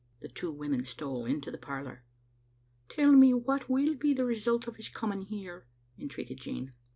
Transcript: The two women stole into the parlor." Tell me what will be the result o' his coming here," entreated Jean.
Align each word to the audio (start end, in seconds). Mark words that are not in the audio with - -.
The 0.21 0.29
two 0.29 0.51
women 0.51 0.83
stole 0.83 1.25
into 1.25 1.51
the 1.51 1.59
parlor." 1.59 2.03
Tell 2.89 3.11
me 3.11 3.35
what 3.35 3.69
will 3.69 3.93
be 3.93 4.15
the 4.15 4.25
result 4.25 4.67
o' 4.67 4.71
his 4.71 4.89
coming 4.89 5.25
here," 5.27 5.67
entreated 5.99 6.39
Jean. 6.39 6.73